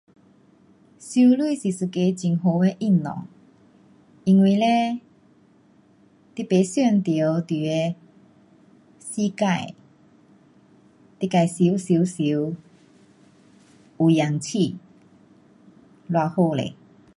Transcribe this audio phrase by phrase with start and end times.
[0.07, 0.07] 游
[1.35, 3.27] 泳是一个很好的运动。
[4.23, 4.99] 因为嘞
[6.33, 7.95] 你不伤到你的
[8.97, 9.75] 膝盖，
[11.19, 12.55] 你自游游游，
[13.99, 14.77] 有氧气，
[16.11, 16.75] 多好嘞。